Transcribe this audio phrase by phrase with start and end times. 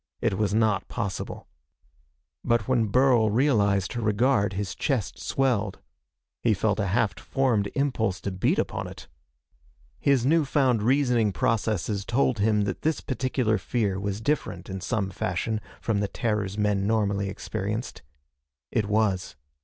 [0.19, 1.47] It was not possible.
[2.43, 5.77] But when Burl realized her regard his chest swelled.
[6.41, 9.07] He felt a half formed impulse to beat upon it.
[9.99, 15.11] His new found reasoning processes told him that this particular fear was different in some
[15.11, 18.01] fashion from the terrors men normally experienced.
[18.71, 19.35] It was.